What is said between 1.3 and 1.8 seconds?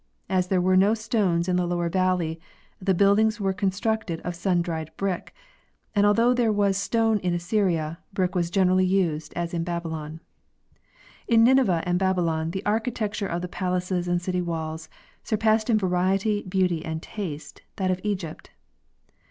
in the